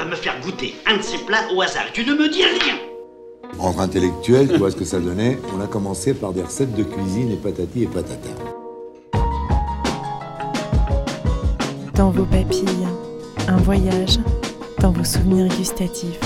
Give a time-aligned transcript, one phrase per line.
[0.00, 1.84] va me faire goûter un de ces plats au hasard.
[1.92, 2.76] Tu ne me dis rien.
[3.58, 6.84] Entre intellectuels, tu vois ce que ça donnait On a commencé par des recettes de
[6.84, 8.30] cuisine et patati et patata.
[11.94, 12.88] Dans vos papilles,
[13.46, 14.18] un voyage
[14.80, 16.18] dans vos souvenirs gustatifs.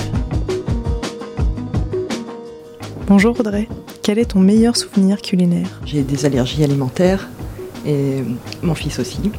[3.07, 3.67] Bonjour Audrey,
[4.03, 5.81] quel est ton meilleur souvenir culinaire?
[5.85, 7.27] J'ai des allergies alimentaires
[7.85, 8.23] et
[8.61, 9.31] mon fils aussi.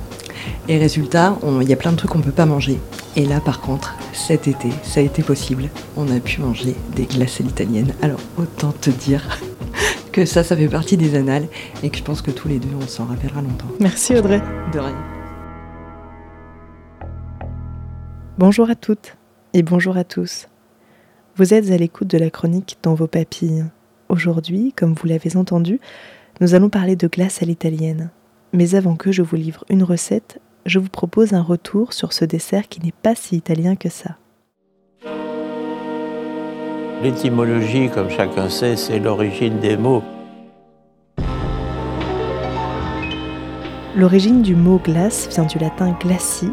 [0.68, 2.78] Et résultat, il y a plein de trucs qu'on ne peut pas manger.
[3.16, 5.68] Et là, par contre, cet été, ça a été possible.
[5.96, 7.94] On a pu manger des glaces italiennes.
[8.02, 9.38] Alors, autant te dire
[10.12, 11.46] que ça, ça fait partie des annales
[11.82, 13.68] et que je pense que tous les deux, on s'en rappellera longtemps.
[13.78, 14.40] Merci Audrey.
[14.72, 14.96] De rien.
[18.38, 19.16] Bonjour à toutes
[19.54, 20.48] et bonjour à tous.
[21.36, 23.66] Vous êtes à l'écoute de la chronique dans vos papilles.
[24.08, 25.80] Aujourd'hui, comme vous l'avez entendu,
[26.40, 28.10] nous allons parler de glace à l'italienne.
[28.52, 32.24] Mais avant que je vous livre une recette, je vous propose un retour sur ce
[32.24, 34.16] dessert qui n'est pas si italien que ça.
[37.02, 40.02] L'étymologie, comme chacun sait, c'est l'origine des mots.
[43.94, 46.50] L'origine du mot glace vient du latin glaci,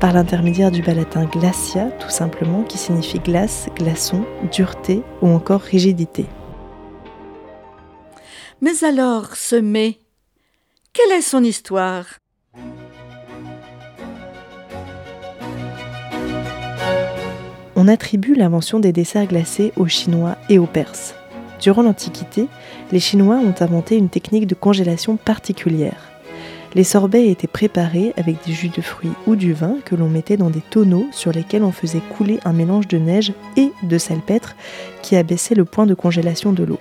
[0.00, 5.60] par l'intermédiaire du bas latin glacia, tout simplement, qui signifie glace, glaçon, dureté ou encore
[5.60, 6.26] rigidité.
[8.60, 9.98] Mais alors, ce mets,
[10.92, 12.06] quelle est son histoire?
[17.88, 21.14] On attribue l'invention des desserts glacés aux Chinois et aux Perses.
[21.58, 22.46] Durant l'Antiquité,
[22.92, 26.10] les Chinois ont inventé une technique de congélation particulière.
[26.74, 30.36] Les sorbets étaient préparés avec des jus de fruits ou du vin que l'on mettait
[30.36, 34.54] dans des tonneaux sur lesquels on faisait couler un mélange de neige et de salpêtre
[35.00, 36.80] qui abaissait le point de congélation de l'eau.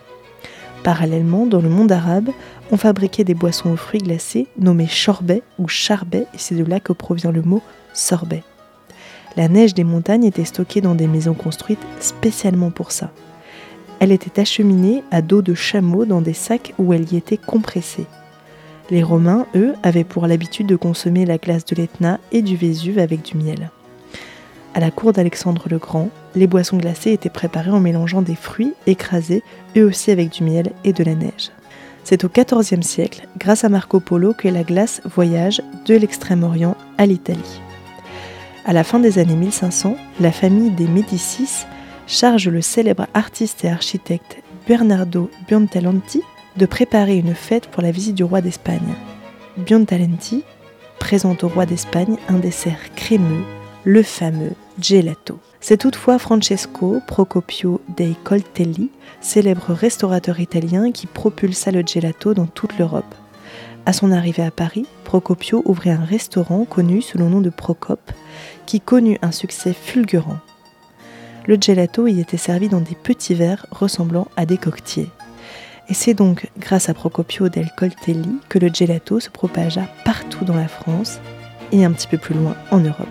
[0.84, 2.32] Parallèlement, dans le monde arabe,
[2.70, 6.82] on fabriquait des boissons aux fruits glacés nommées chorbet ou charbet, et c'est de là
[6.82, 7.62] que provient le mot
[7.94, 8.44] sorbet.
[9.38, 13.12] La neige des montagnes était stockée dans des maisons construites spécialement pour ça.
[14.00, 18.08] Elle était acheminée à dos de chameau dans des sacs où elle y était compressée.
[18.89, 22.98] Les Romains, eux, avaient pour l'habitude de consommer la glace de l'Etna et du Vésuve
[22.98, 23.70] avec du miel.
[24.73, 28.73] À la cour d'Alexandre le Grand, les boissons glacées étaient préparées en mélangeant des fruits
[28.88, 29.44] écrasés,
[29.78, 31.52] eux aussi avec du miel et de la neige.
[32.04, 37.06] C'est au XIVe siècle, grâce à Marco Polo, que la glace voyage de l'Extrême-Orient à
[37.06, 37.61] l'Italie.
[38.67, 41.66] À la fin des années 1500, la famille des Médicis
[42.05, 46.22] charge le célèbre artiste et architecte Bernardo Buontalenti
[46.58, 48.94] de préparer une fête pour la visite du roi d'Espagne.
[49.55, 50.44] Buontalenti
[51.00, 53.45] présente au roi d'Espagne un dessert crémeux,
[53.86, 54.52] le fameux
[54.82, 55.39] gelato.
[55.61, 58.92] C'est toutefois Francesco Procopio dei Coltelli,
[59.22, 63.16] célèbre restaurateur italien, qui propulsa le gelato dans toute l'Europe.
[63.87, 68.11] À son arrivée à Paris, Procopio ouvrit un restaurant connu sous le nom de Procope,
[68.65, 70.39] qui connut un succès fulgurant.
[71.45, 75.09] Le gelato y était servi dans des petits verres ressemblant à des coquetiers.
[75.87, 80.58] Et c'est donc grâce à Procopio del Coltelli que le gelato se propagea partout dans
[80.58, 81.21] la France
[81.71, 83.08] et un petit peu plus loin en Europe.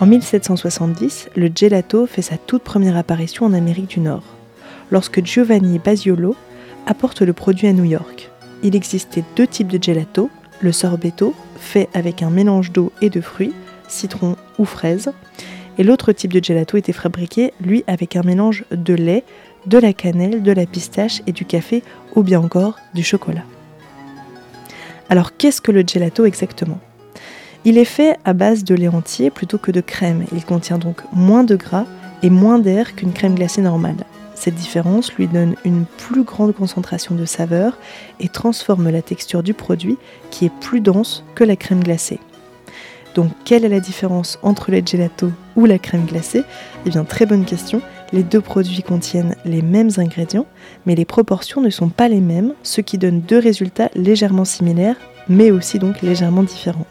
[0.00, 4.24] En 1770, le gelato fait sa toute première apparition en Amérique du Nord,
[4.90, 6.34] lorsque Giovanni Basiolo
[6.88, 8.29] apporte le produit à New York
[8.62, 13.20] il existait deux types de gelato, le sorbetto, fait avec un mélange d'eau et de
[13.20, 13.54] fruits,
[13.88, 15.12] citron ou fraise,
[15.78, 19.24] et l'autre type de gelato était fabriqué, lui, avec un mélange de lait,
[19.66, 21.82] de la cannelle, de la pistache et du café,
[22.14, 23.44] ou bien encore du chocolat.
[25.08, 26.78] Alors qu'est-ce que le gelato exactement?
[27.64, 30.24] Il est fait à base de lait entier plutôt que de crème.
[30.32, 31.84] Il contient donc moins de gras
[32.22, 34.06] et moins d'air qu'une crème glacée normale.
[34.40, 37.76] Cette différence lui donne une plus grande concentration de saveur
[38.20, 39.98] et transforme la texture du produit
[40.30, 42.20] qui est plus dense que la crème glacée.
[43.14, 46.42] Donc quelle est la différence entre le gelato ou la crème glacée?
[46.86, 47.82] Eh bien très bonne question.
[48.14, 50.46] Les deux produits contiennent les mêmes ingrédients,
[50.86, 54.96] mais les proportions ne sont pas les mêmes, ce qui donne deux résultats légèrement similaires,
[55.28, 56.86] mais aussi donc légèrement différents.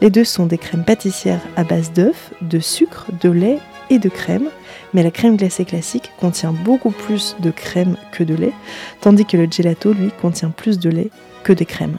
[0.00, 3.60] Les deux sont des crèmes pâtissières à base d'œufs, de sucre, de lait
[3.90, 4.48] et de crème,
[4.94, 8.52] mais la crème glacée classique contient beaucoup plus de crème que de lait,
[9.00, 11.10] tandis que le gelato, lui, contient plus de lait
[11.42, 11.96] que de crème.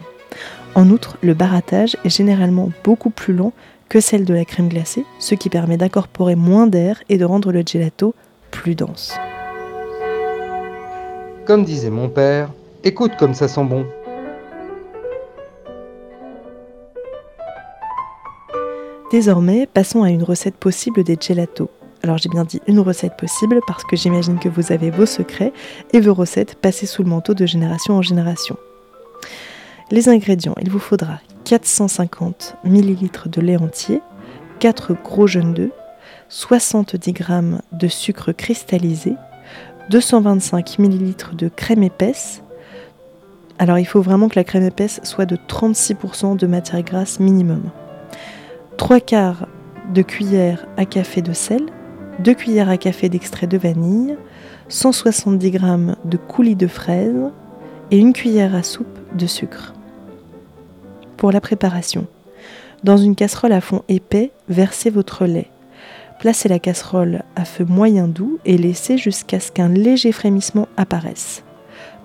[0.73, 3.53] En outre, le barattage est généralement beaucoup plus lent
[3.89, 7.51] que celle de la crème glacée, ce qui permet d'incorporer moins d'air et de rendre
[7.51, 8.15] le gelato
[8.49, 9.13] plus dense.
[11.45, 12.49] Comme disait mon père,
[12.83, 13.85] écoute comme ça sent bon.
[19.11, 21.69] Désormais, passons à une recette possible des gelatos.
[22.05, 25.51] Alors j'ai bien dit une recette possible parce que j'imagine que vous avez vos secrets
[25.91, 28.57] et vos recettes passées sous le manteau de génération en génération.
[29.89, 34.03] Les ingrédients, il vous faudra 450 ml de lait entier,
[34.59, 35.71] 4 gros jeunes d'œufs,
[36.29, 37.23] 70 g
[37.71, 39.15] de sucre cristallisé,
[39.89, 42.43] 225 ml de crème épaisse.
[43.57, 47.63] Alors il faut vraiment que la crème épaisse soit de 36% de matière grasse minimum.
[48.77, 49.47] 3 quarts
[49.91, 51.63] de cuillère à café de sel,
[52.19, 54.15] 2 cuillères à café d'extrait de vanille,
[54.69, 55.59] 170 g
[56.05, 57.31] de coulis de fraises
[57.91, 59.73] et une cuillère à soupe de sucre.
[61.17, 62.07] Pour la préparation,
[62.83, 65.49] dans une casserole à fond épais, versez votre lait.
[66.19, 71.43] Placez la casserole à feu moyen doux et laissez jusqu'à ce qu'un léger frémissement apparaisse.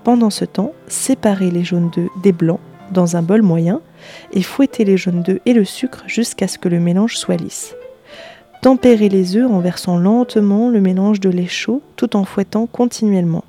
[0.03, 2.61] Pendant ce temps, séparez les jaunes d'œufs des blancs
[2.93, 3.81] dans un bol moyen
[4.33, 7.75] et fouettez les jaunes d'œufs et le sucre jusqu'à ce que le mélange soit lisse.
[8.63, 13.45] Tempérez les œufs en versant lentement le mélange de lait chaud tout en fouettant continuellement.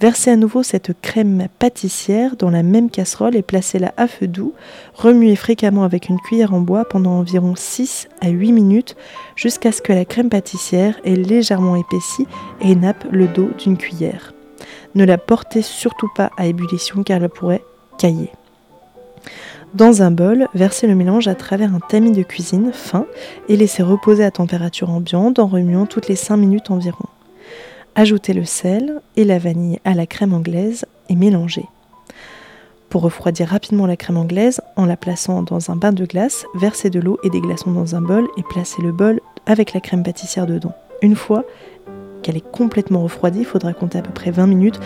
[0.00, 4.54] Versez à nouveau cette crème pâtissière dans la même casserole et placez-la à feu doux.
[4.94, 8.96] Remuez fréquemment avec une cuillère en bois pendant environ 6 à 8 minutes
[9.36, 12.26] jusqu'à ce que la crème pâtissière ait légèrement épaissi
[12.60, 14.34] et nappe le dos d'une cuillère.
[14.94, 17.64] Ne la portez surtout pas à ébullition car elle pourrait
[17.98, 18.30] cailler.
[19.74, 23.04] Dans un bol, versez le mélange à travers un tamis de cuisine fin
[23.48, 27.04] et laissez reposer à température ambiante en remuant toutes les 5 minutes environ.
[27.94, 31.66] Ajoutez le sel et la vanille à la crème anglaise et mélangez.
[32.88, 36.88] Pour refroidir rapidement la crème anglaise, en la plaçant dans un bain de glace, versez
[36.88, 40.02] de l'eau et des glaçons dans un bol et placez le bol avec la crème
[40.02, 40.72] pâtissière dedans.
[41.02, 41.44] Une fois
[42.22, 44.80] qu'elle est complètement refroidie, il faudra compter à peu près 20 minutes,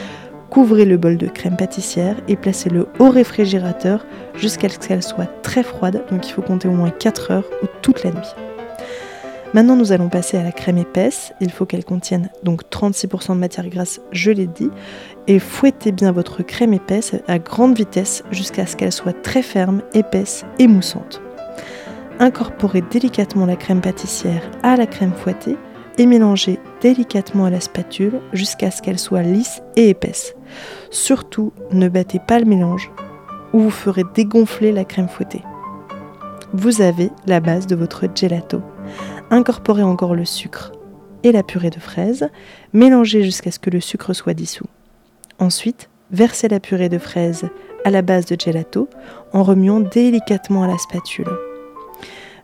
[0.52, 4.04] couvrez le bol de crème pâtissière et placez-le au réfrigérateur
[4.34, 7.66] jusqu'à ce qu'elle soit très froide, donc il faut compter au moins 4 heures ou
[7.80, 8.34] toute la nuit.
[9.54, 11.32] Maintenant, nous allons passer à la crème épaisse.
[11.40, 14.68] Il faut qu'elle contienne donc 36% de matière grasse, je l'ai dit.
[15.26, 19.80] Et fouettez bien votre crème épaisse à grande vitesse jusqu'à ce qu'elle soit très ferme,
[19.94, 21.22] épaisse et moussante.
[22.18, 25.56] Incorporez délicatement la crème pâtissière à la crème fouettée
[25.98, 30.34] et mélangez délicatement à la spatule jusqu'à ce qu'elle soit lisse et épaisse.
[30.90, 32.90] Surtout, ne battez pas le mélange
[33.52, 35.42] ou vous ferez dégonfler la crème fouettée.
[36.54, 38.60] Vous avez la base de votre gelato.
[39.30, 40.72] Incorporez encore le sucre
[41.22, 42.28] et la purée de fraises,
[42.72, 44.66] mélangez jusqu'à ce que le sucre soit dissous.
[45.38, 47.48] Ensuite, versez la purée de fraises
[47.84, 48.88] à la base de gelato
[49.32, 51.30] en remuant délicatement à la spatule.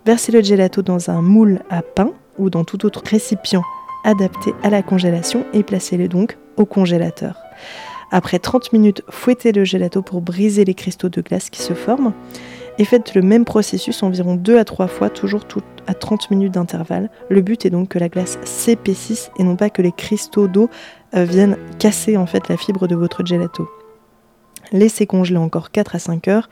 [0.07, 3.63] Versez le gelato dans un moule à pain ou dans tout autre récipient
[4.05, 7.37] adapté à la congélation et placez-le donc au congélateur.
[8.11, 12.15] Après 30 minutes, fouettez le gelato pour briser les cristaux de glace qui se forment
[12.79, 15.43] et faites le même processus environ 2 à 3 fois, toujours
[15.87, 17.11] à 30 minutes d'intervalle.
[17.29, 20.71] Le but est donc que la glace s'épaississe et non pas que les cristaux d'eau
[21.15, 23.69] euh, viennent casser en fait la fibre de votre gelato.
[24.73, 26.49] Laissez congeler encore 4 à 5 heures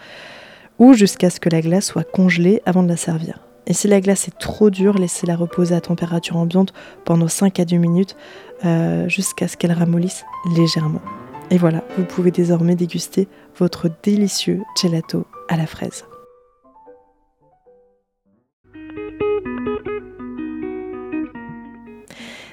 [0.78, 3.40] ou jusqu'à ce que la glace soit congelée avant de la servir.
[3.66, 6.72] Et si la glace est trop dure, laissez-la reposer à température ambiante
[7.04, 8.16] pendant 5 à 10 minutes
[8.64, 10.24] euh, jusqu'à ce qu'elle ramollisse
[10.56, 11.02] légèrement.
[11.50, 13.28] Et voilà, vous pouvez désormais déguster
[13.58, 16.04] votre délicieux gelato à la fraise.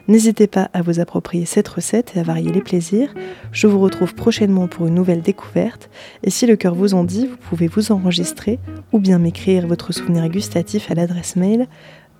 [0.08, 3.14] N'hésitez pas à vous approprier cette recette et à varier les plaisirs.
[3.52, 5.90] Je vous retrouve prochainement pour une nouvelle découverte.
[6.24, 8.60] Et si le cœur vous en dit, vous pouvez vous enregistrer
[8.92, 11.68] ou bien m'écrire votre souvenir gustatif à l'adresse mail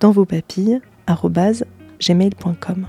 [0.00, 0.80] dans vos papilles
[2.00, 2.86] gmail.com.